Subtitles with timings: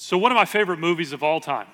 [0.00, 1.66] So, one of my favorite movies of all time,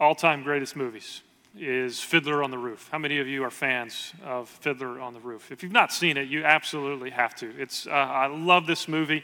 [0.00, 1.22] all time greatest movies,
[1.56, 2.88] is Fiddler on the Roof.
[2.90, 5.52] How many of you are fans of Fiddler on the Roof?
[5.52, 7.54] If you've not seen it, you absolutely have to.
[7.56, 9.22] It's, uh, I love this movie.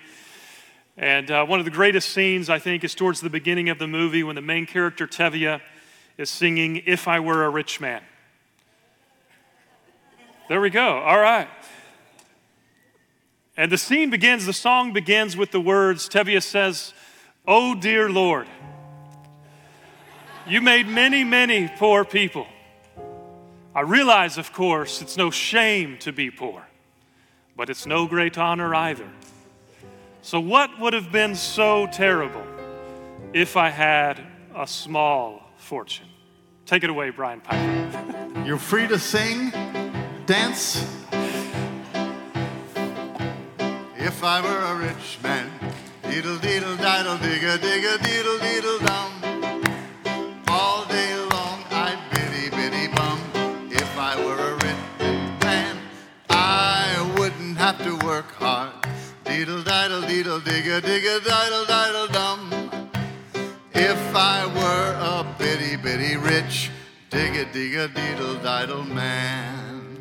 [0.97, 3.89] And uh, one of the greatest scenes, I think, is towards the beginning of the
[3.89, 5.61] movie when the main character, Tevye,
[6.17, 8.03] is singing, If I Were a Rich Man.
[10.49, 11.01] There we go.
[11.01, 11.49] All right.
[13.57, 16.95] And the scene begins, the song begins with the words Tevye says,
[17.47, 18.47] Oh, dear Lord,
[20.47, 22.47] you made many, many poor people.
[23.75, 26.67] I realize, of course, it's no shame to be poor,
[27.57, 29.09] but it's no great honor either.
[30.23, 32.45] So, what would have been so terrible
[33.33, 34.21] if I had
[34.55, 36.09] a small fortune?
[36.67, 38.43] Take it away, Brian Piper.
[38.45, 39.51] You're free to sing,
[40.27, 40.85] dance.
[43.97, 45.51] If I were a rich man,
[46.11, 49.13] Diddle diddle diddle digga digga diddle diddle dum.
[50.49, 53.21] All day long I'd biddy biddy bum.
[53.71, 55.77] If I were a rich man,
[56.29, 58.73] I wouldn't have to work hard.
[59.25, 62.41] Diddle diddle diddle digga digga diddle diddle dum.
[63.73, 66.73] If I were a bitty bitty rich
[67.11, 69.97] digga digga diddle diddle man.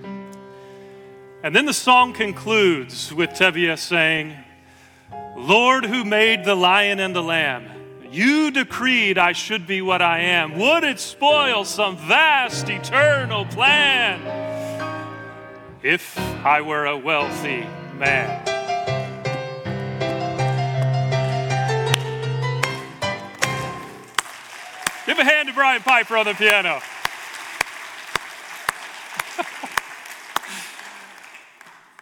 [1.44, 4.36] And then the song concludes with Tevye saying,
[5.40, 7.66] Lord, who made the lion and the lamb,
[8.12, 10.60] you decreed I should be what I am.
[10.60, 14.20] Would it spoil some vast eternal plan
[15.82, 18.46] if I were a wealthy man?
[25.06, 26.82] Give a hand to Brian Piper on the piano.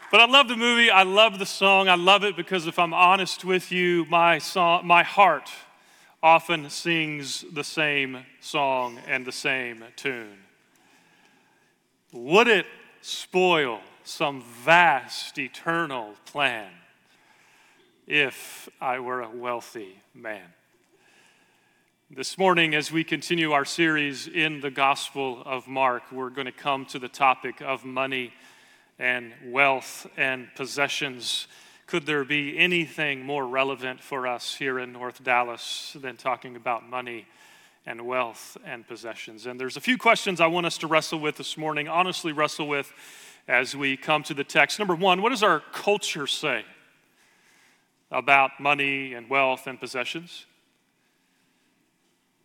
[0.10, 0.90] But I love the movie.
[0.90, 1.90] I love the song.
[1.90, 5.50] I love it because if I'm honest with you, my song, my heart
[6.24, 10.38] often sings the same song and the same tune.
[12.14, 12.66] Would it
[13.02, 16.72] spoil some vast eternal plan
[18.08, 20.54] if I were a wealthy man?
[22.10, 26.54] This morning, as we continue our series in the Gospel of Mark, we're going to
[26.54, 28.32] come to the topic of money
[29.00, 31.48] and wealth and possessions.
[31.86, 36.88] Could there be anything more relevant for us here in North Dallas than talking about
[36.88, 37.26] money
[37.86, 39.46] and wealth and possessions?
[39.46, 42.68] And there's a few questions I want us to wrestle with this morning, honestly, wrestle
[42.68, 42.92] with
[43.48, 44.80] as we come to the text.
[44.80, 46.66] Number one, what does our culture say
[48.12, 50.46] about money and wealth and possessions?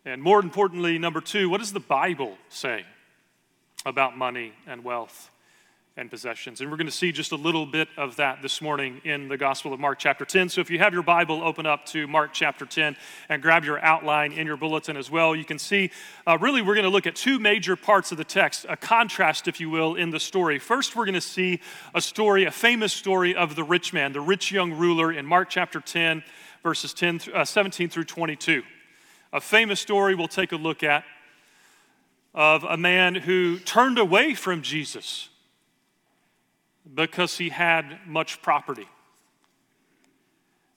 [0.05, 2.85] And more importantly, number two, what does the Bible say
[3.85, 5.29] about money and wealth
[5.95, 6.59] and possessions.
[6.59, 9.37] And we're going to see just a little bit of that this morning in the
[9.37, 10.49] Gospel of Mark, chapter 10.
[10.49, 12.97] So if you have your Bible, open up to Mark, chapter 10,
[13.29, 15.35] and grab your outline in your bulletin as well.
[15.35, 15.91] You can see,
[16.25, 19.47] uh, really, we're going to look at two major parts of the text, a contrast,
[19.47, 20.57] if you will, in the story.
[20.57, 21.59] First, we're going to see
[21.93, 25.51] a story, a famous story of the rich man, the rich young ruler in Mark,
[25.51, 26.23] chapter 10,
[26.63, 28.63] verses 10, uh, 17 through 22.
[29.31, 31.03] A famous story we'll take a look at
[32.33, 35.29] of a man who turned away from Jesus
[36.91, 38.87] because he had much property.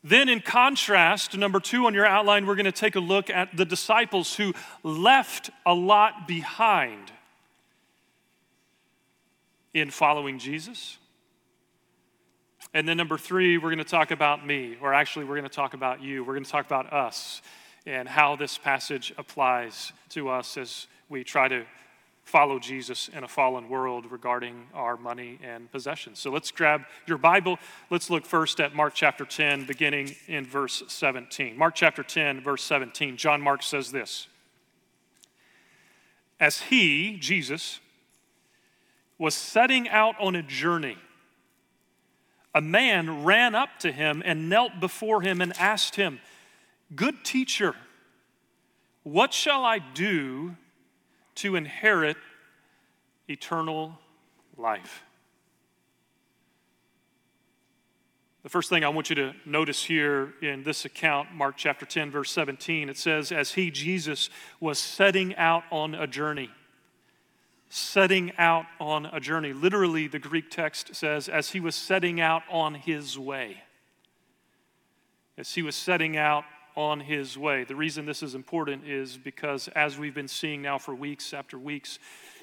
[0.05, 3.57] Then, in contrast, number two on your outline, we're going to take a look at
[3.57, 7.11] the disciples who left a lot behind
[9.75, 10.99] in following Jesus.
[12.73, 15.55] And then, number three, we're going to talk about me, or actually, we're going to
[15.55, 16.23] talk about you.
[16.23, 17.43] We're going to talk about us
[17.85, 21.65] and how this passage applies to us as we try to
[22.27, 26.19] follow Jesus in a fallen world regarding our money and possessions.
[26.19, 27.57] So let's grab your Bible.
[27.89, 31.57] Let's look first at Mark chapter 10, beginning in verse 17.
[31.57, 33.17] Mark chapter 10, verse 17.
[33.17, 34.27] John Mark says this
[36.41, 37.79] As he, Jesus,
[39.19, 40.99] was setting out on a journey,
[42.53, 46.19] a man ran up to him and knelt before him and asked him,
[46.93, 47.77] Good teacher,
[49.05, 50.57] what shall I do
[51.37, 52.17] to inherit
[53.29, 53.99] eternal
[54.57, 55.03] life.
[58.47, 62.13] The first thing I want you to notice here in this account, Mark chapter 10,
[62.13, 64.31] verse 17, it says, As he, Jesus,
[64.61, 66.51] was setting out on a journey.
[67.71, 69.53] Setting out on a journey.
[69.53, 73.65] Literally, the Greek text says, As he was setting out on his way.
[75.37, 76.45] As he was setting out
[76.77, 77.65] on his way.
[77.65, 81.59] The reason this is important is because, as we've been seeing now for weeks after
[81.59, 81.99] weeks,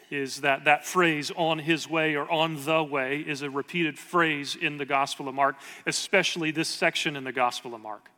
[0.10, 4.56] is that that phrase on his way or on the way is a repeated phrase
[4.56, 8.10] in the Gospel of Mark, especially this section in the Gospel of Mark.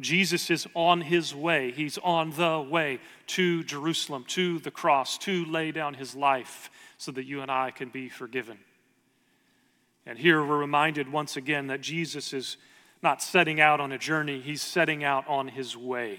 [0.00, 1.72] Jesus is on his way.
[1.72, 7.12] He's on the way to Jerusalem, to the cross, to lay down his life so
[7.12, 8.58] that you and I can be forgiven.
[10.06, 12.56] And here we're reminded once again that Jesus is
[13.02, 16.18] not setting out on a journey, he's setting out on his way.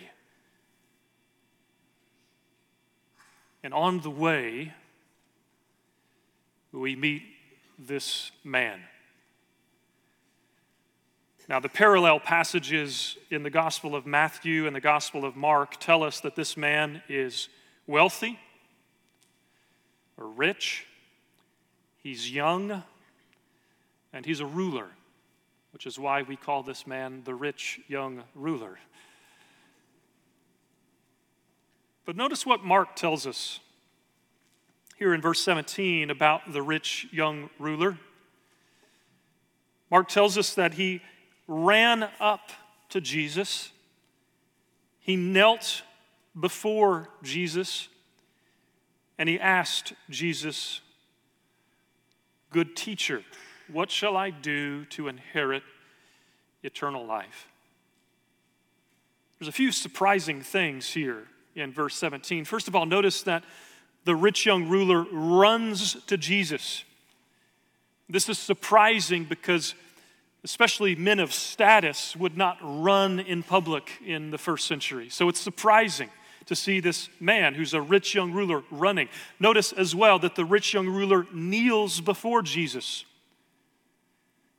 [3.64, 4.74] And on the way,
[6.72, 7.24] we meet
[7.78, 8.80] this man.
[11.50, 16.02] Now, the parallel passages in the Gospel of Matthew and the Gospel of Mark tell
[16.02, 17.50] us that this man is
[17.88, 18.40] wealthy
[20.18, 20.86] or rich,
[21.98, 22.84] he's young,
[24.14, 24.88] and he's a ruler,
[25.72, 28.80] which is why we call this man the rich young ruler.
[32.06, 33.60] But notice what Mark tells us
[34.98, 37.98] here in verse 17 about the rich young ruler.
[39.90, 41.02] Mark tells us that he
[41.48, 42.52] ran up
[42.90, 43.72] to Jesus,
[45.00, 45.84] he knelt
[46.40, 47.90] before Jesus,
[49.18, 50.82] and he asked Jesus,
[52.52, 53.24] Good teacher,
[53.72, 55.64] what shall I do to inherit
[56.64, 57.48] eternal life?
[59.40, 61.24] There's a few surprising things here
[61.56, 62.46] in verse 17.
[62.46, 63.44] First of all, notice that
[64.06, 66.84] the rich young ruler runs to Jesus.
[68.10, 69.74] This is surprising because,
[70.44, 75.10] especially men of status, would not run in public in the first century.
[75.10, 76.10] So it's surprising
[76.46, 79.08] to see this man who's a rich young ruler running.
[79.40, 83.06] Notice as well that the rich young ruler kneels before Jesus.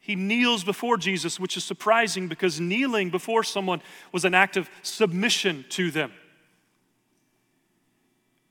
[0.02, 4.68] He kneels before Jesus, which is surprising because kneeling before someone was an act of
[4.82, 6.12] submission to them.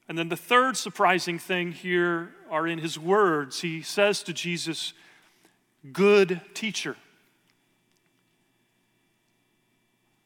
[0.08, 3.62] And then the third surprising thing here are in his words.
[3.62, 4.94] He says to Jesus,
[5.92, 6.96] Good teacher.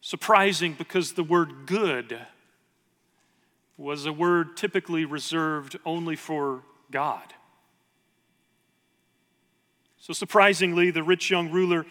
[0.01, 2.19] Surprising because the word good
[3.77, 6.61] was a word typically reserved only for
[6.91, 7.34] God.
[10.05, 11.83] So surprisingly, the rich young ruler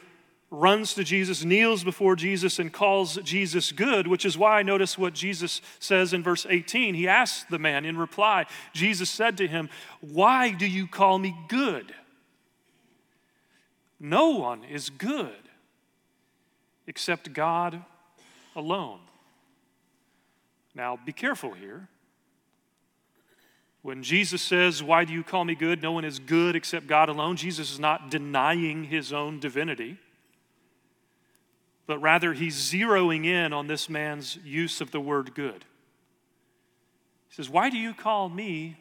[0.48, 4.96] runs to Jesus, kneels before Jesus, and calls Jesus good, which is why I notice
[4.96, 6.94] what Jesus says in verse 18.
[6.94, 9.68] He asks the man in reply, Jesus said to him,
[10.00, 11.92] Why do you call me good?
[13.98, 15.48] No one is good
[16.86, 17.82] except God
[18.54, 19.00] alone.
[20.72, 21.88] Now, be careful here.
[23.84, 25.80] When Jesus says, Why do you call me good?
[25.80, 27.36] No one is good except God alone.
[27.36, 29.98] Jesus is not denying his own divinity
[31.86, 35.64] but rather he's zeroing in on this man's use of the word good.
[37.28, 38.78] He says, Why do you call me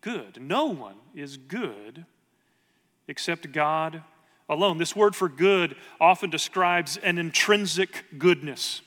[0.00, 0.40] good?
[0.40, 2.04] No one is good
[3.06, 4.02] except God
[4.48, 4.78] alone.
[4.78, 8.82] This word for good often describes an intrinsic goodness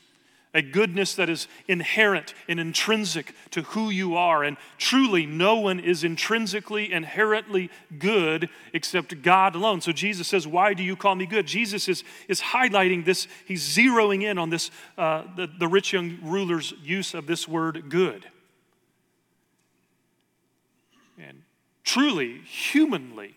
[0.53, 4.43] a goodness that is inherent and intrinsic to who you are.
[4.43, 7.69] And truly, no one is intrinsically, inherently
[7.99, 9.81] good except God alone.
[9.81, 11.45] So Jesus says, Why do you call me good?
[11.45, 16.17] Jesus is, is highlighting this, he's zeroing in on this, uh, the, the rich young
[16.23, 18.25] ruler's use of this word good.
[21.19, 21.43] And
[21.83, 23.35] truly, humanly,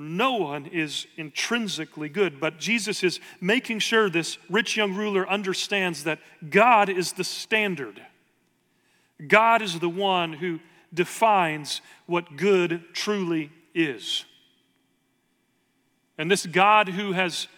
[0.00, 6.04] no one is intrinsically good, but Jesus is making sure this rich young ruler understands
[6.04, 6.18] that
[6.48, 8.00] God is the standard.
[9.26, 10.60] God is the one who
[10.92, 14.24] defines what good truly is.
[16.18, 17.48] And this God who has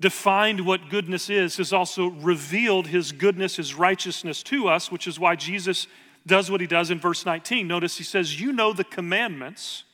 [0.00, 5.20] defined what goodness is has also revealed his goodness, his righteousness to us, which is
[5.20, 5.86] why Jesus
[6.26, 7.68] does what he does in verse 19.
[7.68, 9.84] Notice he says, You know the commandments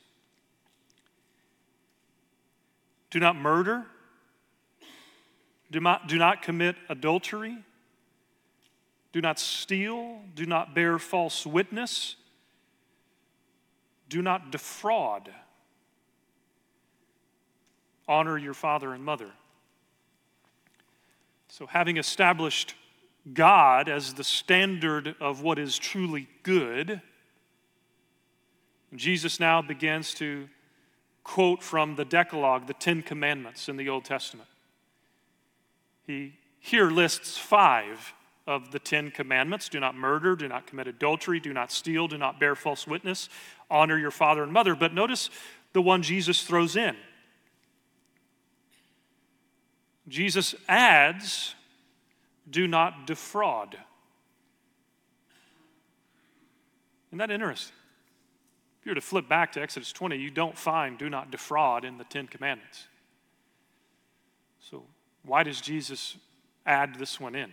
[3.11, 3.87] Do not murder.
[5.71, 7.57] Do not, do not commit adultery.
[9.13, 10.21] Do not steal.
[10.35, 12.17] Do not bear false witness.
[14.09, 15.31] Do not defraud.
[18.09, 19.31] Honor your father and mother.
[21.49, 22.75] So, having established
[23.33, 27.01] God as the standard of what is truly good,
[28.95, 30.49] Jesus now begins to
[31.27, 34.49] quote from the Decalogue, the Ten Commandments in the Old Testament.
[36.07, 38.15] He here lists five
[38.47, 42.17] of the Ten Commandments do not murder, do not commit adultery, do not steal, do
[42.17, 43.29] not bear false witness,
[43.69, 44.77] honor your father and mother.
[44.77, 45.29] But notice
[45.73, 46.97] the one Jesus throws in.
[50.07, 51.57] Jesus adds,
[52.49, 53.77] do not defraud.
[57.09, 57.75] Isn't that interesting?
[58.87, 61.99] You were to flip back to Exodus 20, you don't find do not defraud in
[61.99, 62.85] the Ten Commandments.
[64.61, 64.85] So,
[65.25, 66.17] why does Jesus
[66.67, 67.53] add this one in.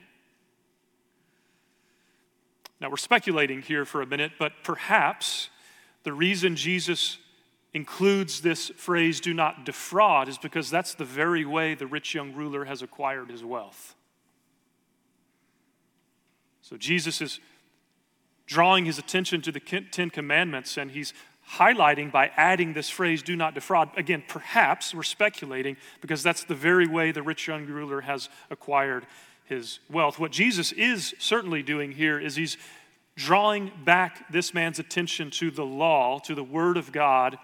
[2.81, 5.49] Now, we're speculating here for a minute, but perhaps
[6.03, 7.19] the reason Jesus
[7.73, 12.33] includes this phrase, do not defraud, is because that's the very way the rich young
[12.33, 13.95] ruler has acquired his wealth.
[16.61, 17.39] So Jesus is
[18.53, 21.12] drawing his attention to the Ten Commandments and he's
[21.53, 23.89] highlighting by adding this phrase, do not defraud.
[23.98, 29.07] Again, perhaps we're speculating because that's the very way the rich young ruler has acquired
[29.45, 30.19] his wealth.
[30.19, 32.57] What Jesus is certainly doing here is he's
[33.15, 37.38] drawing back this man's attention to the law, to the Word of God,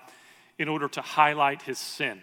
[0.59, 2.21] in order to highlight his sin.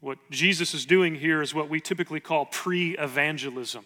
[0.00, 3.84] What Jesus is doing here is what we typically call pre evangelism.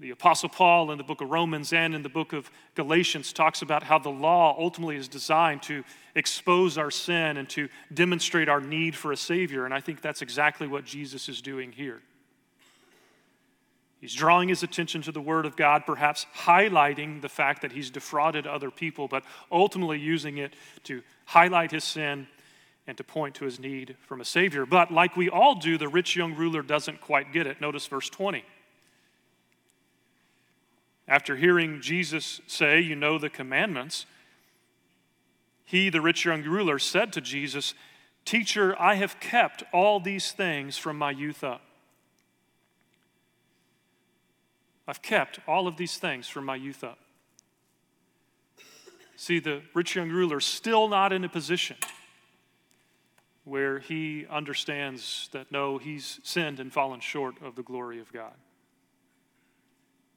[0.00, 3.62] The Apostle Paul in the book of Romans and in the book of Galatians talks
[3.62, 5.82] about how the law ultimately is designed to
[6.14, 9.64] expose our sin and to demonstrate our need for a Savior.
[9.64, 12.00] And I think that's exactly what Jesus is doing here.
[14.00, 17.90] He's drawing his attention to the Word of God, perhaps highlighting the fact that he's
[17.90, 22.28] defrauded other people, but ultimately using it to highlight his sin
[22.86, 24.64] and to point to his need from a Savior.
[24.64, 27.60] But like we all do, the rich young ruler doesn't quite get it.
[27.60, 28.44] Notice verse 20.
[31.08, 34.04] After hearing Jesus say, You know the commandments,
[35.64, 37.74] he, the rich young ruler, said to Jesus,
[38.24, 41.62] Teacher, I have kept all these things from my youth up.
[44.86, 46.98] I've kept all of these things from my youth up.
[49.16, 51.76] See, the rich young ruler still not in a position
[53.44, 58.34] where he understands that no, he's sinned and fallen short of the glory of God.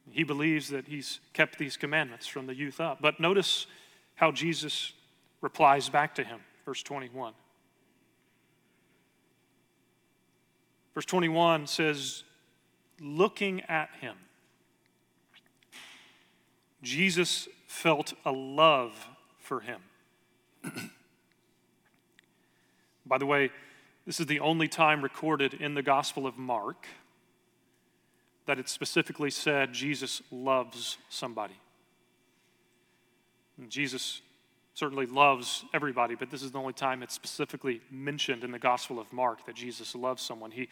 [0.09, 3.01] He believes that he's kept these commandments from the youth up.
[3.01, 3.67] But notice
[4.15, 4.93] how Jesus
[5.41, 7.33] replies back to him, verse 21.
[10.93, 12.23] Verse 21 says,
[12.99, 14.15] Looking at him,
[16.83, 19.07] Jesus felt a love
[19.39, 19.81] for him.
[23.05, 23.51] By the way,
[24.05, 26.85] this is the only time recorded in the Gospel of Mark
[28.51, 31.53] that it specifically said Jesus loves somebody.
[33.57, 34.21] And Jesus
[34.73, 38.99] certainly loves everybody, but this is the only time it's specifically mentioned in the Gospel
[38.99, 40.51] of Mark that Jesus loves someone.
[40.51, 40.67] He,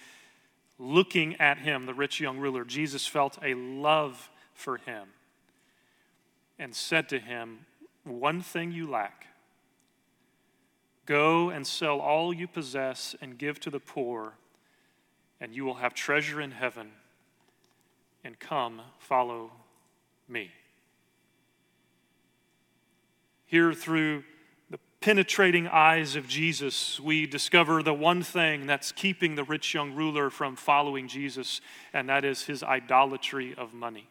[0.77, 5.07] looking at him, the rich young ruler, Jesus felt a love for him
[6.57, 7.59] and said to him,
[8.03, 9.27] One thing you lack.
[11.05, 14.33] Go and sell all you possess and give to the poor,
[15.39, 16.91] and you will have treasure in heaven
[18.23, 19.51] and come follow
[20.27, 20.51] me.
[23.45, 24.23] Here, through
[24.69, 29.95] the penetrating eyes of Jesus, we discover the one thing that's keeping the rich young
[29.95, 31.61] ruler from following Jesus,
[31.93, 34.07] and that is his idolatry of money.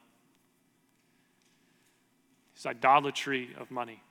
[2.54, 4.02] His idolatry of money.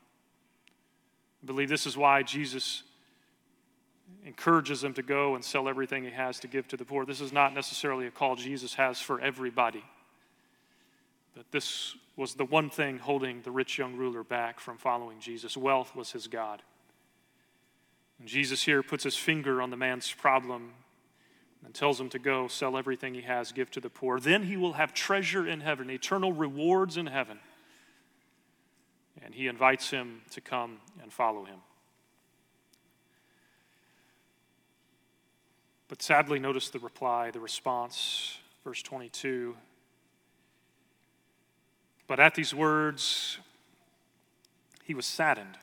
[1.43, 2.83] I believe this is why Jesus
[4.25, 7.05] encourages him to go and sell everything he has to give to the poor.
[7.05, 9.83] This is not necessarily a call Jesus has for everybody.
[11.35, 15.55] But this was the one thing holding the rich young ruler back from following Jesus.
[15.55, 16.61] Wealth was his God.
[18.19, 20.73] And Jesus here puts his finger on the man's problem
[21.63, 24.19] and tells him to go sell everything he has, give to the poor.
[24.19, 27.39] Then he will have treasure in heaven, eternal rewards in heaven.
[29.23, 31.59] And he invites him to come and follow him.
[35.87, 39.55] But sadly, notice the reply, the response, verse 22.
[42.07, 43.37] But at these words,
[44.83, 45.57] he was saddened.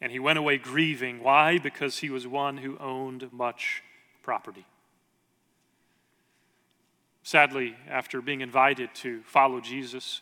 [0.00, 1.22] And he went away grieving.
[1.22, 1.58] Why?
[1.58, 3.82] Because he was one who owned much
[4.22, 4.66] property.
[7.22, 10.20] Sadly, after being invited to follow Jesus,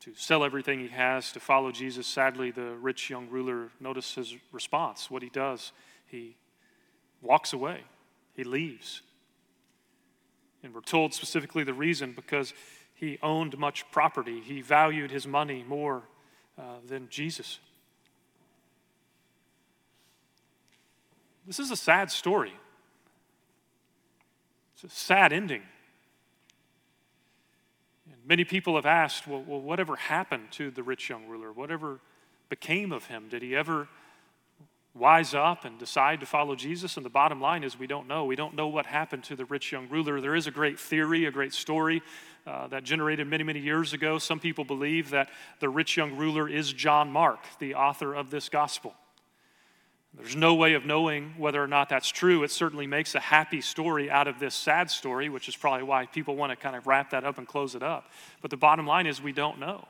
[0.00, 4.34] to sell everything he has to follow Jesus, sadly, the rich young ruler, notice his
[4.50, 5.70] response, what he does.
[6.06, 6.36] He
[7.22, 7.82] walks away,
[8.34, 9.02] he leaves.
[10.62, 12.52] And we're told specifically the reason because
[12.94, 16.02] he owned much property, he valued his money more
[16.58, 17.58] uh, than Jesus.
[21.46, 22.52] This is a sad story.
[24.74, 25.62] It's a sad ending.
[28.06, 31.52] And many people have asked, well, well, whatever happened to the rich young ruler?
[31.52, 31.98] Whatever
[32.48, 33.28] became of him?
[33.28, 33.88] Did he ever
[34.94, 36.96] wise up and decide to follow Jesus?
[36.96, 38.24] And the bottom line is we don't know.
[38.24, 40.20] We don't know what happened to the rich young ruler.
[40.20, 42.02] There is a great theory, a great story
[42.46, 44.18] uh, that generated many, many years ago.
[44.18, 45.30] Some people believe that
[45.60, 48.94] the rich young ruler is John Mark, the author of this gospel.
[50.14, 52.42] There's no way of knowing whether or not that's true.
[52.42, 56.04] It certainly makes a happy story out of this sad story, which is probably why
[56.04, 58.10] people want to kind of wrap that up and close it up.
[58.42, 59.88] But the bottom line is we don't know.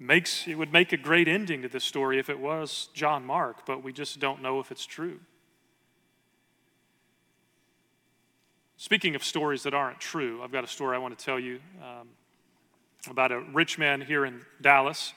[0.00, 3.66] Makes it would make a great ending to this story if it was John Mark,
[3.66, 5.20] but we just don't know if it's true.
[8.78, 11.60] Speaking of stories that aren't true, I've got a story I want to tell you
[11.82, 12.08] um,
[13.10, 15.12] about a rich man here in Dallas.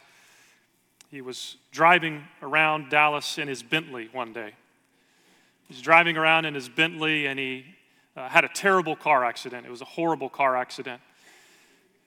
[1.10, 4.52] He was driving around Dallas in his Bentley one day.
[5.70, 7.66] He's driving around in his Bentley and he
[8.18, 9.66] uh, had a terrible car accident.
[9.66, 11.02] It was a horrible car accident.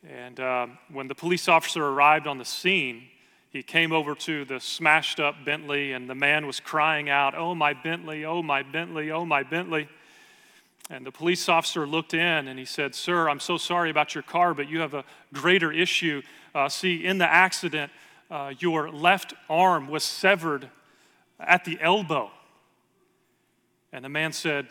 [0.09, 3.09] And uh, when the police officer arrived on the scene,
[3.51, 7.55] he came over to the smashed up Bentley, and the man was crying out, Oh,
[7.55, 9.89] my Bentley, oh, my Bentley, oh, my Bentley.
[10.91, 14.23] And the police officer looked in and he said, Sir, I'm so sorry about your
[14.23, 16.23] car, but you have a greater issue.
[16.55, 17.91] Uh, see, in the accident,
[18.31, 20.69] uh, your left arm was severed
[21.41, 22.31] at the elbow.
[23.93, 24.69] And the man said,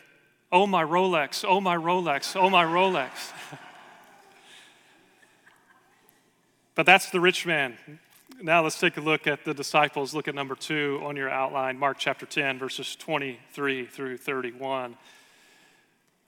[0.51, 3.33] Oh, my Rolex, oh, my Rolex, oh, my Rolex.
[6.75, 7.77] But that's the rich man.
[8.41, 10.13] Now let's take a look at the disciples.
[10.13, 14.97] Look at number two on your outline, Mark chapter 10, verses 23 through 31.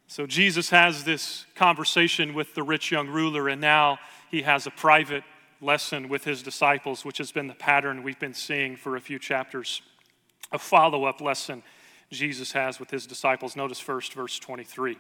[0.07, 3.99] So Jesus has this conversation with the rich young ruler, and now
[4.31, 5.23] he has a private
[5.59, 9.19] lesson with his disciples, which has been the pattern we've been seeing for a few
[9.19, 9.81] chapters.
[10.53, 11.61] A follow up lesson
[12.09, 13.57] Jesus has with his disciples.
[13.57, 14.97] Notice first verse 23.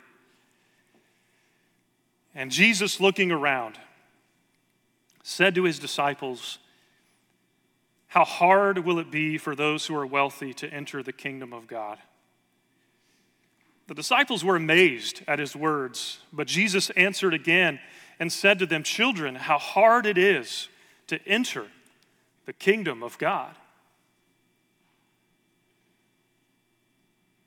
[2.35, 3.79] And Jesus, looking around,
[5.27, 6.57] said to his disciples,
[8.07, 11.67] How hard will it be for those who are wealthy to enter the kingdom of
[11.67, 11.97] God?
[13.87, 17.81] The disciples were amazed at his words, but Jesus answered again
[18.21, 20.69] and said to them, Children, how hard it is
[21.07, 21.65] to enter
[22.45, 23.53] the kingdom of God.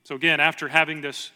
[0.04, 1.30] So, again, after having this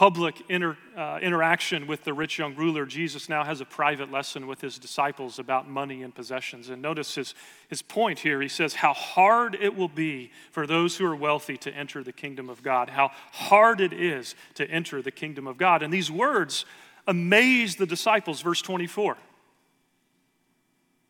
[0.00, 4.46] public inter, uh, interaction with the rich young ruler, Jesus now has a private lesson
[4.46, 6.70] with his disciples about money and possessions.
[6.70, 7.34] And notice his,
[7.68, 8.40] his point here.
[8.40, 12.14] He says, How hard it will be for those who are wealthy to enter the
[12.14, 12.88] kingdom of God.
[12.88, 15.82] How hard it is to enter the kingdom of God.
[15.82, 16.64] And these words
[17.06, 19.18] amaze the disciples, verse 24.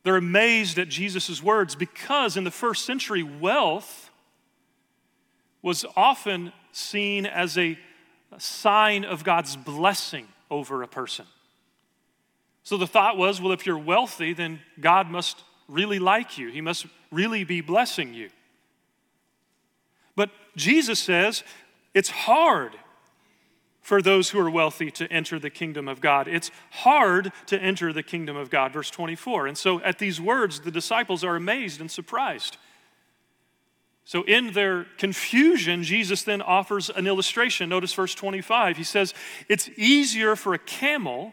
[0.02, 4.10] They're amazed at Jesus' words because in the first century, wealth
[5.62, 7.78] was often seen as a a
[8.38, 11.26] sign of God's blessing over a person.
[12.62, 16.60] So the thought was well, if you're wealthy, then God must really like you, He
[16.60, 18.30] must really be blessing you.
[20.16, 21.42] But Jesus says
[21.94, 22.76] it's hard
[23.80, 26.28] for those who are wealthy to enter the kingdom of God.
[26.28, 29.46] It's hard to enter the kingdom of God, verse 24.
[29.46, 32.56] And so at these words, the disciples are amazed and surprised.
[34.10, 37.68] So, in their confusion, Jesus then offers an illustration.
[37.68, 38.76] Notice verse 25.
[38.76, 39.14] He says,
[39.48, 41.32] It's easier for a camel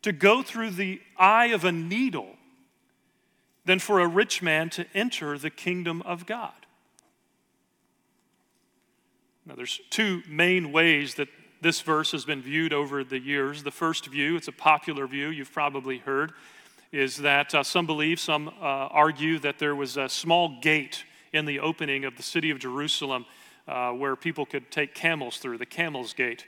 [0.00, 2.36] to go through the eye of a needle
[3.66, 6.54] than for a rich man to enter the kingdom of God.
[9.44, 11.28] Now, there's two main ways that
[11.60, 13.62] this verse has been viewed over the years.
[13.62, 16.32] The first view, it's a popular view, you've probably heard,
[16.92, 21.44] is that uh, some believe, some uh, argue that there was a small gate in
[21.44, 23.24] the opening of the city of Jerusalem
[23.68, 26.44] uh, where people could take camels through, the Camel's Gate.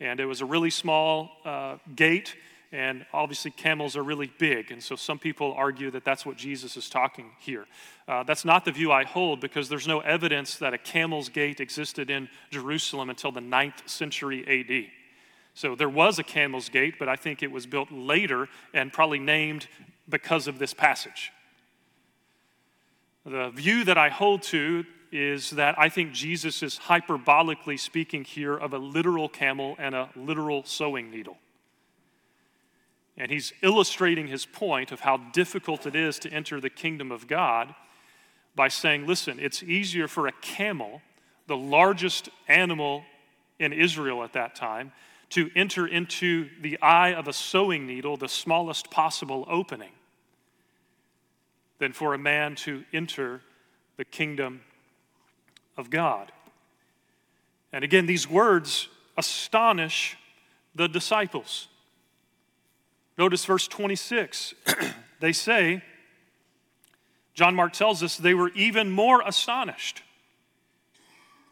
[0.00, 2.34] And it was a really small uh, gate,
[2.72, 4.72] and obviously camels are really big.
[4.72, 7.66] And so some people argue that that's what Jesus is talking here.
[8.08, 11.60] Uh, that's not the view I hold because there's no evidence that a camel's gate
[11.60, 14.90] existed in Jerusalem until the 9th century AD.
[15.54, 19.20] So there was a camel's gate, but I think it was built later and probably
[19.20, 19.68] named
[20.08, 21.30] because of this passage.
[23.26, 28.54] The view that I hold to is that I think Jesus is hyperbolically speaking here
[28.54, 31.38] of a literal camel and a literal sewing needle.
[33.16, 37.28] And he's illustrating his point of how difficult it is to enter the kingdom of
[37.28, 37.74] God
[38.56, 41.00] by saying, listen, it's easier for a camel,
[41.46, 43.04] the largest animal
[43.58, 44.92] in Israel at that time,
[45.30, 49.92] to enter into the eye of a sewing needle, the smallest possible opening
[51.84, 53.42] than for a man to enter
[53.98, 54.62] the kingdom
[55.76, 56.32] of God.
[57.74, 60.16] And again, these words astonish
[60.74, 61.68] the disciples.
[63.18, 64.54] Notice verse 26.
[65.20, 65.82] they say,
[67.34, 70.02] John Mark tells us they were even more astonished.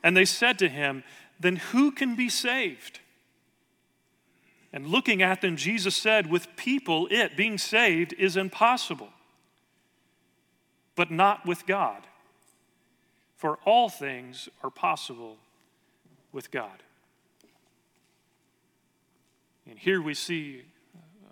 [0.02, 1.04] And they said to him,
[1.38, 3.00] Then who can be saved?
[4.72, 9.11] And looking at them, Jesus said, With people, it, being saved, is impossible.
[10.96, 12.02] But not with God.
[13.36, 15.36] For all things are possible
[16.32, 16.82] with God.
[19.68, 20.62] And here we see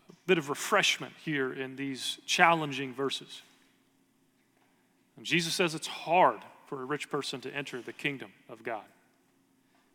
[0.08, 3.42] a bit of refreshment here in these challenging verses.
[5.16, 8.84] And Jesus says it's hard for a rich person to enter the kingdom of God.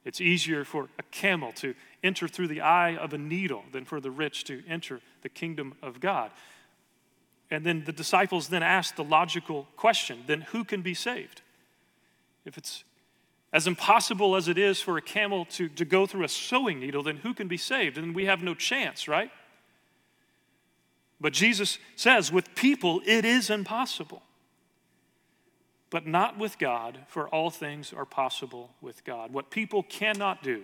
[0.04, 1.73] It's easier for a camel to
[2.04, 5.73] enter through the eye of a needle than for the rich to enter the kingdom
[5.82, 6.30] of God.
[7.56, 11.41] And then the disciples then ask the logical question then who can be saved?
[12.44, 12.84] If it's
[13.54, 17.02] as impossible as it is for a camel to, to go through a sewing needle,
[17.02, 17.98] then who can be saved?
[17.98, 19.32] And we have no chance, right?
[21.22, 24.22] But Jesus says, with people, it is impossible.
[25.89, 29.32] But not with God, for all things are possible with God.
[29.32, 30.63] What people cannot do,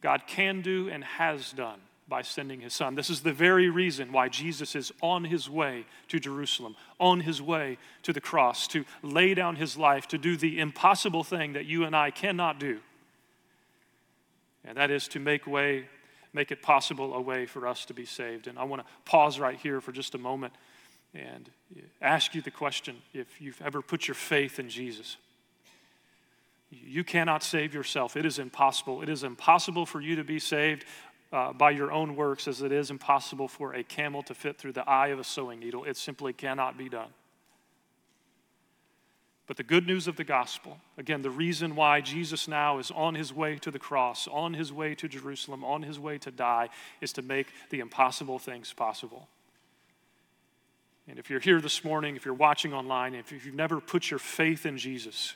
[0.00, 2.94] God can do and has done by sending his son.
[2.94, 7.42] This is the very reason why Jesus is on his way to Jerusalem, on his
[7.42, 11.66] way to the cross, to lay down his life, to do the impossible thing that
[11.66, 12.78] you and I cannot do.
[14.64, 15.86] And that is to make way,
[16.32, 18.46] make it possible a way for us to be saved.
[18.46, 20.54] And I want to pause right here for just a moment
[21.14, 21.50] and
[22.00, 25.16] ask you the question if you've ever put your faith in Jesus.
[26.70, 28.14] You cannot save yourself.
[28.14, 29.00] It is impossible.
[29.00, 30.84] It is impossible for you to be saved
[31.32, 34.72] uh, by your own works as it is impossible for a camel to fit through
[34.72, 35.84] the eye of a sewing needle.
[35.84, 37.10] It simply cannot be done.
[39.46, 43.14] But the good news of the gospel, again, the reason why Jesus now is on
[43.14, 46.68] his way to the cross, on his way to Jerusalem, on his way to die,
[47.00, 49.26] is to make the impossible things possible.
[51.08, 54.18] And if you're here this morning, if you're watching online, if you've never put your
[54.18, 55.34] faith in Jesus,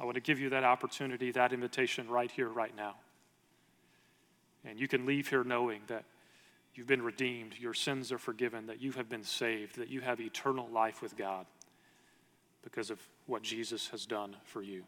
[0.00, 2.94] I want to give you that opportunity, that invitation right here, right now.
[4.66, 6.04] And you can leave here knowing that
[6.74, 10.20] you've been redeemed, your sins are forgiven, that you have been saved, that you have
[10.20, 11.46] eternal life with God
[12.62, 14.84] because of what Jesus has done for you.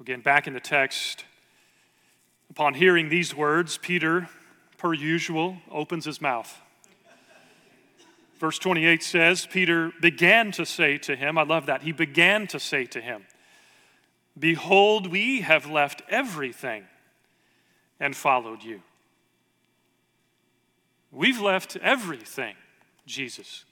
[0.00, 1.24] Again, back in the text,
[2.50, 4.28] upon hearing these words, Peter,
[4.78, 6.58] per usual, opens his mouth.
[8.38, 11.82] Verse 28 says, Peter began to say to him, I love that.
[11.82, 13.24] He began to say to him,
[14.38, 16.84] Behold, we have left everything
[17.98, 18.82] and followed you.
[21.10, 22.54] We've left everything,
[23.06, 23.64] Jesus,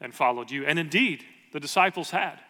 [0.00, 0.66] and followed you.
[0.66, 2.40] And indeed, the disciples had.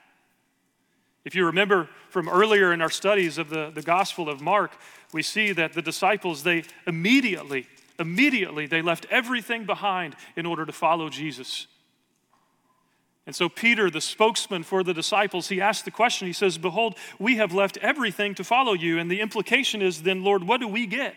[1.24, 4.76] If you remember from earlier in our studies of the, the Gospel of Mark,
[5.12, 7.66] we see that the disciples, they immediately,
[7.98, 11.66] immediately, they left everything behind in order to follow Jesus.
[13.26, 16.26] And so, Peter, the spokesman for the disciples, he asked the question.
[16.26, 18.98] He says, Behold, we have left everything to follow you.
[18.98, 21.14] And the implication is then, Lord, what do we get?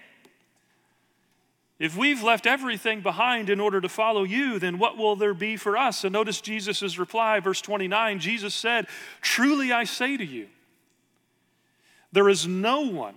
[1.80, 5.58] If we've left everything behind in order to follow you, then what will there be
[5.58, 6.04] for us?
[6.04, 8.20] And notice Jesus' reply, verse 29.
[8.20, 8.88] Jesus said,
[9.22, 10.48] Truly I say to you,
[12.14, 13.16] there is no one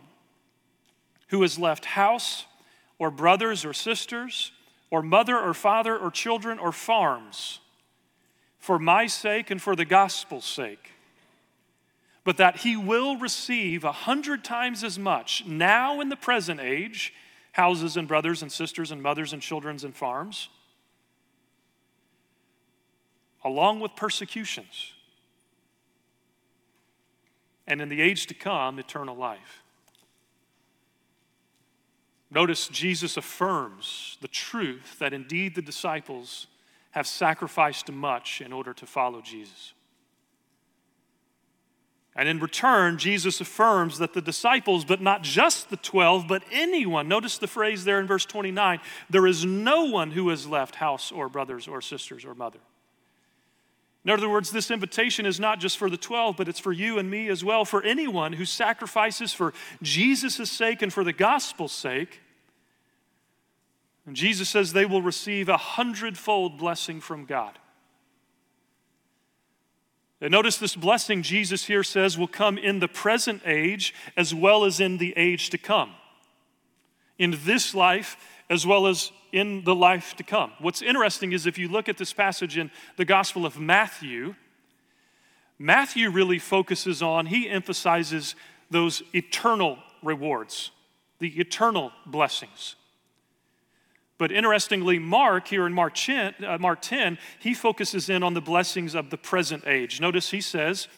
[1.29, 2.45] who has left house
[2.99, 4.51] or brothers or sisters
[4.91, 7.61] or mother or father or children or farms
[8.61, 10.93] for my sake and for the gospel's sake,
[12.23, 17.13] but that he will receive a hundred times as much now in the present age
[17.53, 20.51] houses and brothers and sisters and mothers and children and farms,
[23.43, 24.93] along with persecutions,
[27.67, 29.63] and in the age to come, eternal life.
[32.31, 36.47] Notice Jesus affirms the truth that indeed the disciples
[36.91, 39.75] have sacrificed much in order to follow Jesus.
[42.17, 47.07] And in return, Jesus affirms that the disciples, but not just the 12, but anyone,
[47.07, 51.13] notice the phrase there in verse 29 there is no one who has left house
[51.13, 52.59] or brothers or sisters or mother.
[54.05, 56.99] In other words, this invitation is not just for the 12, but it's for you
[56.99, 61.73] and me as well, for anyone who sacrifices for Jesus' sake and for the gospel's
[61.73, 62.21] sake
[64.07, 67.59] and Jesus says they will receive a hundredfold blessing from God.
[70.21, 74.65] And notice this blessing Jesus here says will come in the present age as well
[74.65, 75.93] as in the age to come.
[77.19, 78.17] In this life
[78.51, 80.53] as well as in the life to come.
[80.59, 84.35] What's interesting is if you look at this passage in the Gospel of Matthew,
[85.59, 88.35] Matthew really focuses on, he emphasizes
[88.71, 90.71] those eternal rewards,
[91.19, 92.77] the eternal blessings.
[94.21, 98.43] But interestingly, Mark, here in Mark 10, uh, Mark 10, he focuses in on the
[98.43, 99.99] blessings of the present age.
[99.99, 100.89] Notice he says,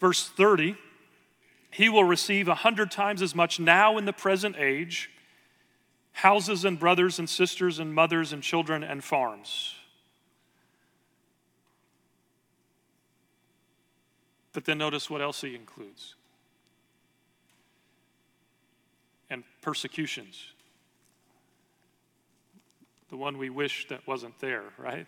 [0.00, 0.74] verse 30,
[1.70, 5.08] he will receive a hundred times as much now in the present age
[6.14, 9.76] houses and brothers and sisters and mothers and children and farms.
[14.52, 16.16] But then notice what else he includes
[19.30, 20.46] and persecutions.
[23.12, 25.06] The one we wish that wasn't there, right?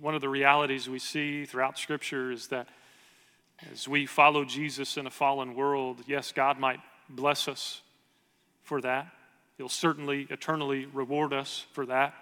[0.00, 2.66] One of the realities we see throughout Scripture is that
[3.70, 7.82] as we follow Jesus in a fallen world, yes, God might bless us
[8.62, 9.08] for that.
[9.58, 12.14] He'll certainly eternally reward us for that.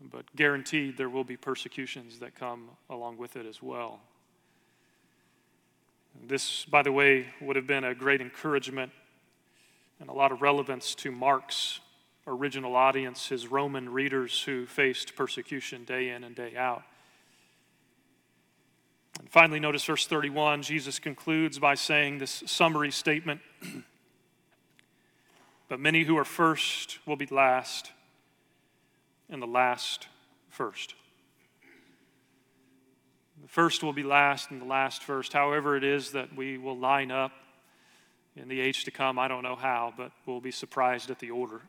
[0.00, 4.00] But guaranteed, there will be persecutions that come along with it as well.
[6.26, 8.90] This, by the way, would have been a great encouragement
[10.00, 11.80] and a lot of relevance to Mark's
[12.26, 16.82] original audience, his Roman readers who faced persecution day in and day out.
[19.18, 20.62] And finally, notice verse 31.
[20.62, 23.40] Jesus concludes by saying this summary statement
[25.68, 27.92] But many who are first will be last,
[29.28, 30.08] and the last
[30.48, 30.94] first.
[33.42, 35.34] The first will be last, and the last first.
[35.34, 37.32] However, it is that we will line up
[38.40, 41.30] in the age to come, I don't know how, but we'll be surprised at the
[41.30, 41.60] order.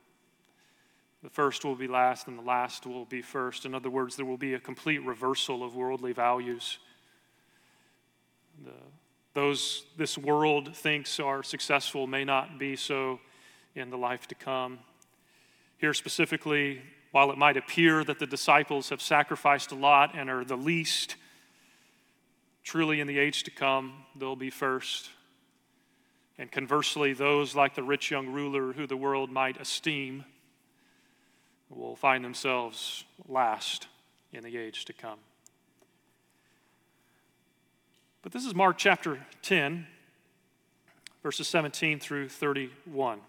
[1.23, 3.65] The first will be last, and the last will be first.
[3.65, 6.77] In other words, there will be a complete reversal of worldly values.
[8.63, 8.71] The,
[9.33, 13.19] those this world thinks are successful may not be so
[13.75, 14.79] in the life to come.
[15.77, 20.45] Here specifically, while it might appear that the disciples have sacrificed a lot and are
[20.45, 21.15] the least,
[22.63, 25.09] truly in the age to come, they'll be first.
[26.39, 30.23] And conversely, those like the rich young ruler who the world might esteem
[31.69, 33.87] will find themselves last
[34.31, 35.19] in the age to come.
[38.21, 39.85] But this is Mark chapter 10,
[41.21, 43.19] verses 17 through 31.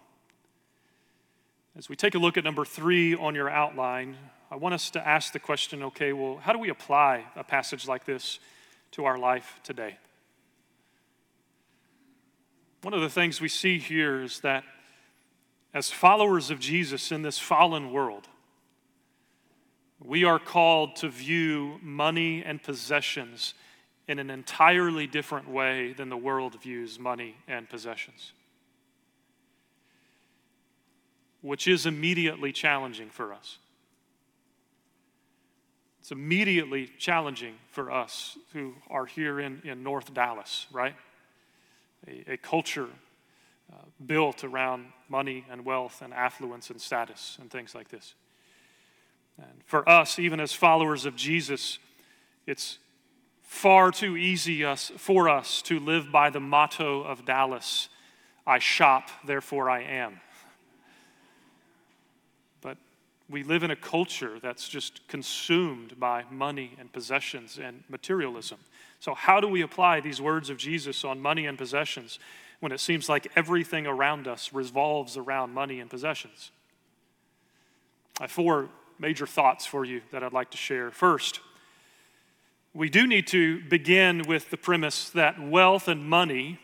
[1.77, 4.15] As we take a look at number three on your outline,
[4.49, 7.89] I want us to ask the question okay, well, how do we apply a passage
[7.89, 8.39] like this
[8.91, 9.97] to our life today?
[12.81, 14.63] One of the things we see here is that
[15.73, 18.27] as followers of Jesus in this fallen world,
[20.03, 23.53] we are called to view money and possessions
[24.07, 28.33] in an entirely different way than the world views money and possessions,
[31.41, 33.59] which is immediately challenging for us.
[35.99, 40.95] It's immediately challenging for us who are here in, in North Dallas, right?
[42.07, 42.89] A, a culture
[43.71, 48.15] uh, built around money and wealth and affluence and status and things like this.
[49.37, 51.79] And for us, even as followers of Jesus,
[52.45, 52.79] it's
[53.41, 57.89] far too easy us, for us to live by the motto of Dallas
[58.45, 60.19] I shop, therefore I am.
[62.61, 62.77] But
[63.31, 68.59] we live in a culture that's just consumed by money and possessions and materialism.
[68.99, 72.19] So, how do we apply these words of Jesus on money and possessions
[72.59, 76.51] when it seems like everything around us revolves around money and possessions?
[78.19, 80.91] I have four major thoughts for you that I'd like to share.
[80.91, 81.39] First,
[82.73, 86.59] we do need to begin with the premise that wealth and money,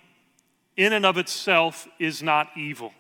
[0.75, 2.93] in and of itself, is not evil.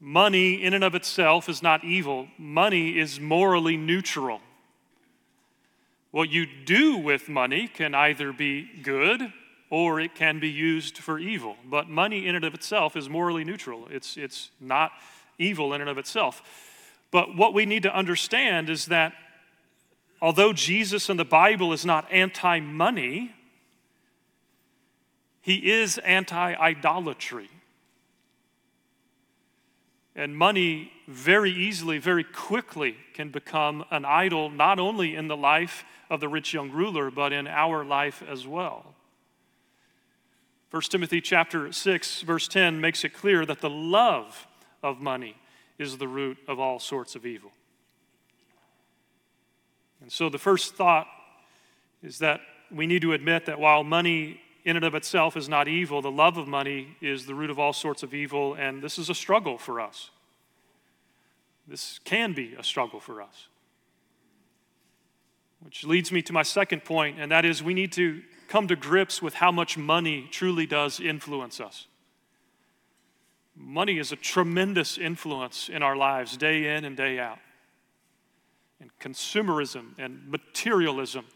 [0.00, 2.28] Money, in and of itself, is not evil.
[2.38, 4.40] Money is morally neutral.
[6.10, 9.32] What you do with money can either be good
[9.68, 11.56] or it can be used for evil.
[11.64, 14.90] But money in and of itself is morally neutral, it's, it's not
[15.38, 16.42] evil in and of itself.
[17.10, 19.12] But what we need to understand is that
[20.20, 23.32] although Jesus in the Bible is not anti money,
[25.40, 27.48] he is anti idolatry.
[30.16, 35.84] And money very easily, very quickly can become an idol, not only in the life
[36.10, 38.94] of the rich young ruler, but in our life as well.
[40.70, 44.46] 1 Timothy chapter 6 verse 10 makes it clear that the love
[44.82, 45.36] of money
[45.78, 47.50] is the root of all sorts of evil.
[50.00, 51.08] And so the first thought
[52.02, 54.40] is that we need to admit that while money
[54.70, 57.58] in and of itself is not evil, the love of money is the root of
[57.58, 60.10] all sorts of evil, and this is a struggle for us.
[61.66, 63.48] This can be a struggle for us.
[65.58, 68.76] Which leads me to my second point, and that is we need to come to
[68.76, 71.88] grips with how much money truly does influence us.
[73.56, 77.38] Money is a tremendous influence in our lives, day in and day out.
[78.80, 81.26] And consumerism and materialism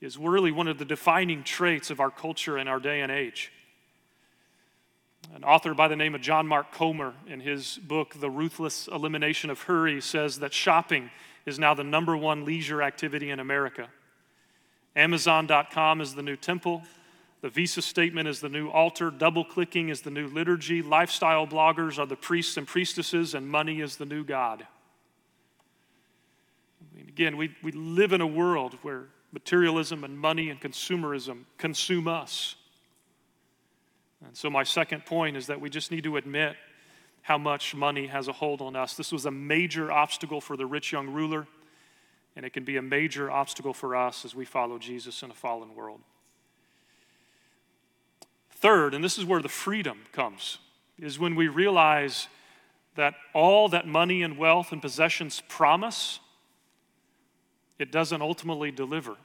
[0.00, 3.52] is really one of the defining traits of our culture in our day and age.
[5.34, 9.50] An author by the name of John Mark Comer, in his book, The Ruthless Elimination
[9.50, 11.10] of Hurry, says that shopping
[11.44, 13.88] is now the number one leisure activity in America.
[14.96, 16.82] Amazon.com is the new temple.
[17.40, 19.10] The visa statement is the new altar.
[19.10, 20.82] Double clicking is the new liturgy.
[20.82, 24.66] Lifestyle bloggers are the priests and priestesses, and money is the new God.
[26.80, 31.44] I mean, again, we, we live in a world where materialism and money and consumerism
[31.56, 32.56] consume us.
[34.24, 36.56] And so, my second point is that we just need to admit
[37.22, 38.94] how much money has a hold on us.
[38.94, 41.46] This was a major obstacle for the rich young ruler,
[42.34, 45.34] and it can be a major obstacle for us as we follow Jesus in a
[45.34, 46.00] fallen world.
[48.50, 50.58] Third, and this is where the freedom comes,
[50.98, 52.28] is when we realize
[52.96, 56.18] that all that money and wealth and possessions promise,
[57.78, 59.16] it doesn't ultimately deliver.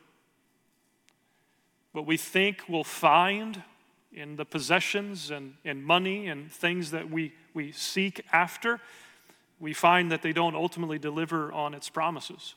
[1.92, 3.64] What we think we'll find
[4.12, 8.80] in the possessions and, and money and things that we, we seek after,
[9.60, 12.56] we find that they don't ultimately deliver on its promises.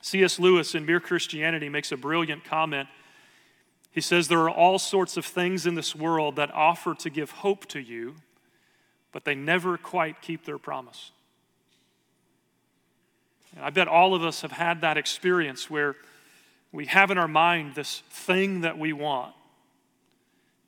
[0.00, 0.38] C.S.
[0.38, 2.88] Lewis in Mere Christianity makes a brilliant comment
[3.94, 7.30] he says, There are all sorts of things in this world that offer to give
[7.30, 8.16] hope to you,
[9.12, 11.12] but they never quite keep their promise.
[13.54, 15.96] And I bet all of us have had that experience where
[16.72, 19.34] we have in our mind this thing that we want.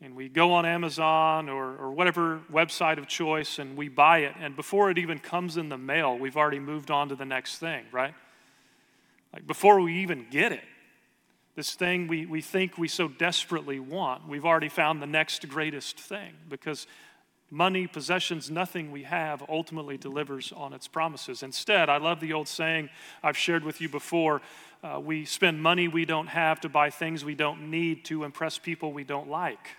[0.01, 4.35] And we go on Amazon or, or whatever website of choice and we buy it.
[4.39, 7.59] And before it even comes in the mail, we've already moved on to the next
[7.59, 8.15] thing, right?
[9.33, 10.65] Like before we even get it,
[11.57, 15.99] this thing we, we think we so desperately want, we've already found the next greatest
[15.99, 16.87] thing because
[17.51, 21.43] money, possessions, nothing we have ultimately delivers on its promises.
[21.43, 22.91] Instead, I love the old saying
[23.23, 24.43] I've shared with you before
[24.83, 28.59] uh, we spend money we don't have to buy things we don't need to impress
[28.59, 29.71] people we don't like.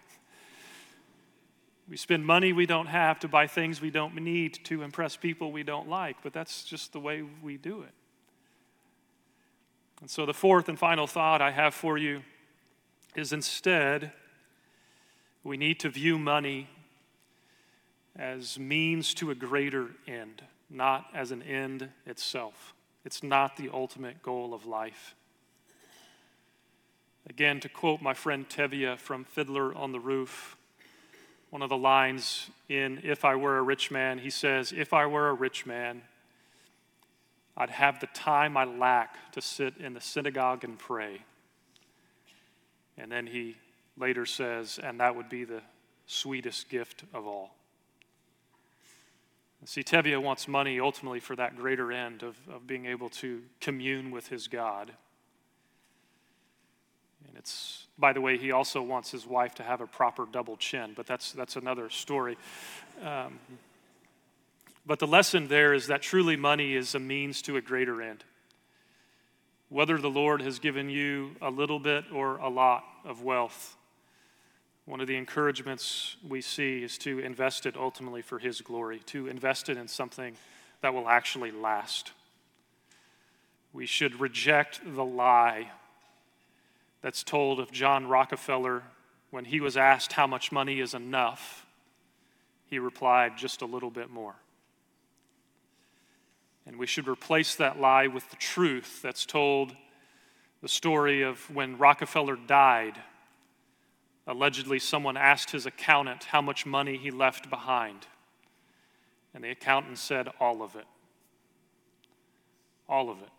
[1.90, 5.52] We spend money we don't have to buy things we don't need to impress people
[5.52, 7.94] we don't like, but that's just the way we do it.
[10.02, 12.22] And so, the fourth and final thought I have for you
[13.16, 14.12] is instead,
[15.44, 16.68] we need to view money
[18.18, 22.74] as means to a greater end, not as an end itself.
[23.06, 25.16] It's not the ultimate goal of life.
[27.30, 30.58] Again, to quote my friend Tevye from Fiddler on the Roof,
[31.50, 35.06] one of the lines in If I Were a Rich Man, he says, If I
[35.06, 36.02] were a rich man,
[37.56, 41.22] I'd have the time I lack to sit in the synagogue and pray.
[42.98, 43.58] And then he
[43.98, 45.62] later says, and that would be the
[46.06, 47.56] sweetest gift of all.
[49.66, 54.12] See, Tevye wants money ultimately for that greater end of, of being able to commune
[54.12, 54.92] with his God.
[57.28, 60.56] And it's, by the way, he also wants his wife to have a proper double
[60.56, 62.38] chin, but that's, that's another story.
[63.04, 63.40] Um,
[64.86, 68.24] but the lesson there is that truly money is a means to a greater end.
[69.70, 73.77] Whether the Lord has given you a little bit or a lot of wealth,
[74.88, 79.28] one of the encouragements we see is to invest it ultimately for His glory, to
[79.28, 80.38] invest it in something
[80.82, 82.14] that will actually last.
[83.74, 85.72] We should reject the lie
[87.02, 88.82] that's told of John Rockefeller
[89.30, 91.66] when he was asked how much money is enough.
[92.68, 94.36] He replied, just a little bit more.
[96.66, 99.76] And we should replace that lie with the truth that's told
[100.62, 102.98] the story of when Rockefeller died.
[104.28, 108.08] Allegedly, someone asked his accountant how much money he left behind.
[109.34, 110.86] And the accountant said, All of it.
[112.90, 113.30] All of it.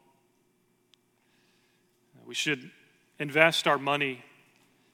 [2.27, 2.71] We should
[3.19, 4.25] invest our money.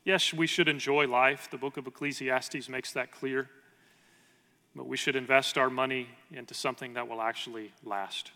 [0.05, 1.49] Yes, we should enjoy life.
[1.51, 3.49] The book of Ecclesiastes makes that clear
[4.75, 8.33] but we should invest our money into something that will actually last.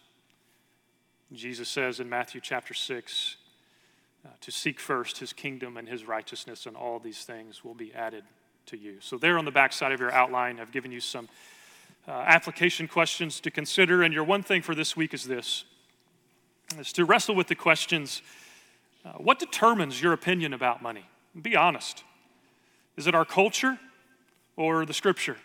[1.33, 3.37] Jesus says in Matthew chapter 6
[4.29, 7.95] uh, to seek first his kingdom and his righteousness, and all these things will be
[7.95, 8.25] added
[8.67, 8.97] to you.
[9.01, 11.29] So, there on the back side of your outline, I've given you some
[12.07, 14.03] uh, application questions to consider.
[14.03, 15.65] And your one thing for this week is this
[16.79, 18.21] is to wrestle with the questions
[19.05, 21.05] uh, what determines your opinion about money?
[21.41, 22.05] Be honest.
[22.97, 23.79] Is it our culture
[24.57, 25.37] or the scripture?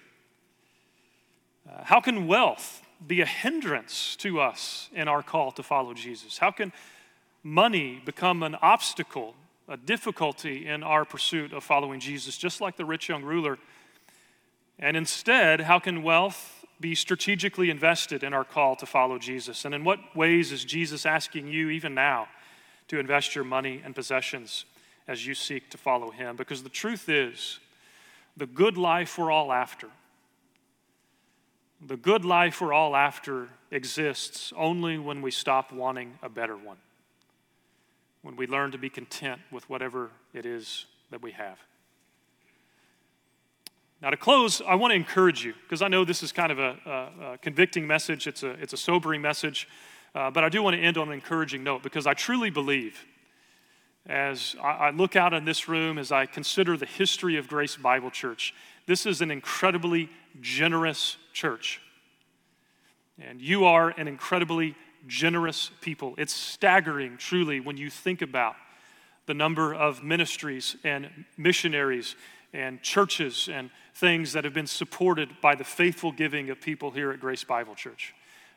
[1.70, 6.40] Uh, how can wealth be a hindrance to us in our call to follow Jesus?
[6.40, 6.74] How can
[7.44, 9.36] money become an obstacle,
[9.68, 13.60] a difficulty in our pursuit of following Jesus, just like the rich young ruler?
[14.80, 19.66] And instead, how can wealth be strategically invested in our call to follow Jesus?
[19.66, 22.28] And in what ways is Jesus asking you, even now,
[22.88, 24.66] to invest your money and possessions
[25.08, 26.36] as you seek to follow him?
[26.36, 27.60] Because the truth is,
[28.36, 29.88] the good life we're all after.
[31.86, 36.78] The good life we're all after exists only when we stop wanting a better one,
[38.24, 41.60] when we learn to be content with whatever it is that we have.
[44.02, 46.60] Now, to close, I want to encourage you because I know this is kind of
[46.60, 49.68] a, a, a, convicting message, it's a, it's a sobering message,
[50.16, 53.06] uh, but I do want to end on an encouraging note because I truly believe
[54.06, 57.78] as I, I look out in this room, as I consider the history of Grace
[57.78, 58.54] Bible Church,
[58.86, 60.10] this is an incredibly
[60.42, 61.82] generous church.
[63.20, 64.76] And you are an incredibly
[65.08, 66.16] generous people.
[66.18, 68.56] It's staggering, truly, when you think about
[69.26, 72.16] the number of ministries and missionaries
[72.54, 77.12] and churches and things that have been supported by the faithful giving of people here
[77.12, 78.14] at Grace Bible Church.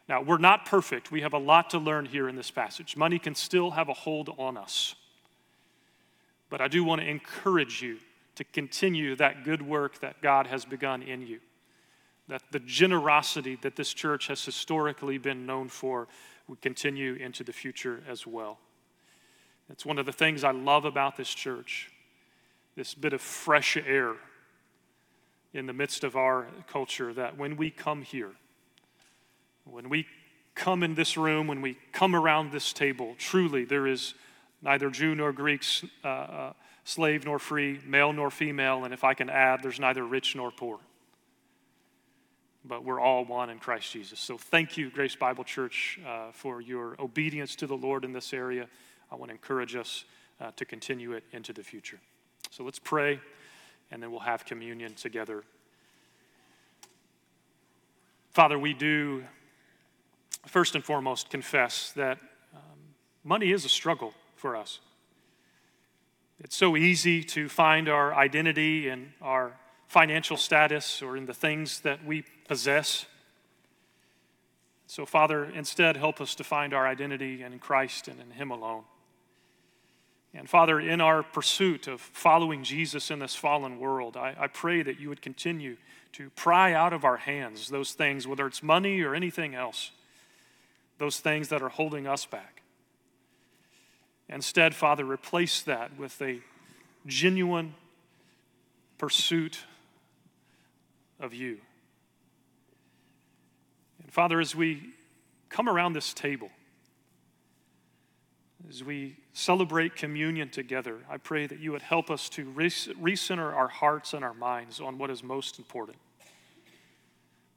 [0.08, 1.10] Now, we're not perfect.
[1.10, 2.96] We have a lot to learn here in this passage.
[2.96, 4.94] Money can still have a hold on us.
[6.48, 7.98] But I do want to encourage you
[8.36, 11.40] to continue that good work that God has begun in you.
[12.28, 16.06] That the generosity that this church has historically been known for
[16.48, 18.58] would continue into the future as well.
[19.68, 21.90] It's one of the things I love about this church
[22.76, 24.14] this bit of fresh air
[25.54, 28.32] in the midst of our culture that when we come here,
[29.64, 30.06] when we
[30.54, 34.14] come in this room, when we come around this table, truly there is
[34.60, 35.64] neither Jew nor Greek,
[36.04, 36.52] uh, uh,
[36.84, 40.50] slave nor free, male nor female, and if I can add, there's neither rich nor
[40.50, 40.78] poor.
[42.68, 44.18] But we're all one in Christ Jesus.
[44.18, 48.32] So thank you, Grace Bible Church, uh, for your obedience to the Lord in this
[48.32, 48.66] area.
[49.10, 50.04] I want to encourage us
[50.40, 52.00] uh, to continue it into the future.
[52.50, 53.20] So let's pray,
[53.90, 55.44] and then we'll have communion together.
[58.32, 59.24] Father, we do
[60.46, 62.18] first and foremost confess that
[62.54, 62.60] um,
[63.22, 64.80] money is a struggle for us.
[66.40, 69.56] It's so easy to find our identity in our
[69.88, 73.06] financial status or in the things that we possess.
[74.86, 78.84] So, Father, instead, help us to find our identity in Christ and in Him alone.
[80.34, 84.82] And Father, in our pursuit of following Jesus in this fallen world, I, I, pray
[84.82, 85.78] that you would continue
[86.12, 89.92] to pry out of our hands those things, whether it's money or anything else,
[90.98, 92.62] those things that are holding us back.
[94.28, 96.40] Instead, Father, replace that with a
[97.06, 97.74] genuine
[98.98, 99.60] pursuit
[101.20, 101.58] of you.
[104.02, 104.90] And Father, as we
[105.48, 106.50] come around this table,
[108.68, 113.68] as we celebrate communion together, I pray that you would help us to recenter our
[113.68, 115.98] hearts and our minds on what is most important.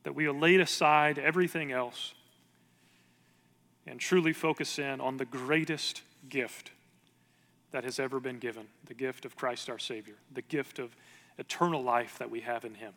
[0.04, 2.14] That we will lay aside everything else
[3.88, 6.72] and truly focus in on the greatest gift
[7.72, 10.96] that has ever been given the gift of Christ our Savior, the gift of
[11.38, 12.94] eternal life that we have in Him.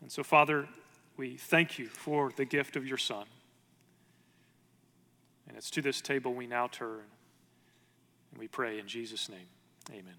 [0.00, 0.68] And so, Father,
[1.16, 3.26] we thank you for the gift of your Son.
[5.48, 7.04] And it's to this table we now turn
[8.30, 9.46] and we pray in Jesus' name.
[9.90, 10.16] Amen.